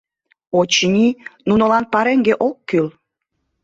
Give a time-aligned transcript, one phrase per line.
[0.59, 1.07] Очыни,
[1.47, 2.87] нунылан пареҥге ок кӱл.